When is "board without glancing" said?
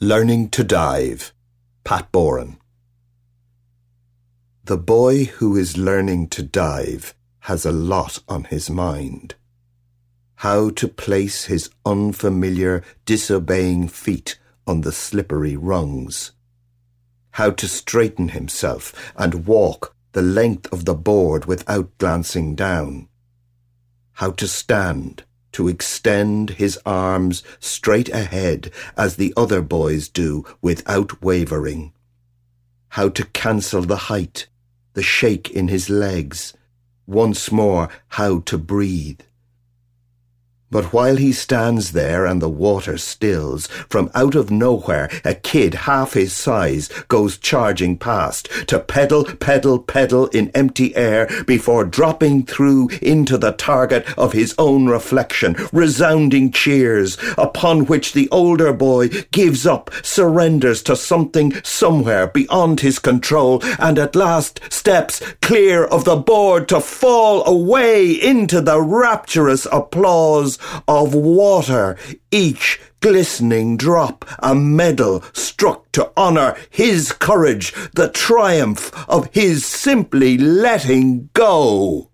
20.94-22.54